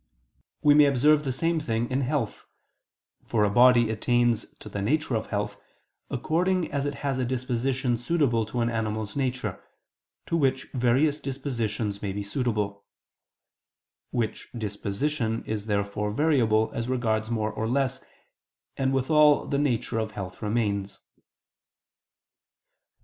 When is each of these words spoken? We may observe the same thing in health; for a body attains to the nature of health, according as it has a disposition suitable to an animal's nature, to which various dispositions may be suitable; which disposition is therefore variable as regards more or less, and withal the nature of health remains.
We 0.63 0.73
may 0.73 0.85
observe 0.85 1.23
the 1.25 1.31
same 1.31 1.59
thing 1.59 1.87
in 1.91 2.01
health; 2.01 2.47
for 3.23 3.43
a 3.43 3.51
body 3.51 3.91
attains 3.91 4.47
to 4.57 4.67
the 4.67 4.81
nature 4.81 5.13
of 5.15 5.27
health, 5.27 5.61
according 6.09 6.71
as 6.71 6.87
it 6.87 6.95
has 7.05 7.19
a 7.19 7.23
disposition 7.23 7.97
suitable 7.97 8.43
to 8.47 8.61
an 8.61 8.69
animal's 8.71 9.15
nature, 9.15 9.61
to 10.25 10.35
which 10.35 10.67
various 10.73 11.19
dispositions 11.19 12.01
may 12.01 12.13
be 12.13 12.23
suitable; 12.23 12.83
which 14.09 14.49
disposition 14.57 15.45
is 15.45 15.67
therefore 15.67 16.09
variable 16.09 16.71
as 16.73 16.89
regards 16.89 17.29
more 17.29 17.51
or 17.51 17.67
less, 17.67 18.01
and 18.77 18.93
withal 18.95 19.45
the 19.45 19.59
nature 19.59 19.99
of 19.99 20.13
health 20.13 20.41
remains. 20.41 20.99